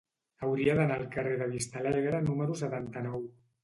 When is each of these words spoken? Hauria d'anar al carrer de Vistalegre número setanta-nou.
Hauria 0.47 0.75
d'anar 0.79 0.97
al 1.01 1.05
carrer 1.17 1.37
de 1.43 1.51
Vistalegre 1.53 2.25
número 2.31 2.61
setanta-nou. 2.67 3.27